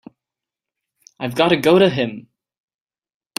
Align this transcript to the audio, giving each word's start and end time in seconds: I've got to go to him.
I've 1.19 1.35
got 1.35 1.49
to 1.49 1.57
go 1.57 1.77
to 1.77 1.87
him. 1.87 2.27